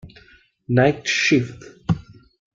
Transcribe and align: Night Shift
Night 0.67 1.05
Shift 1.05 1.61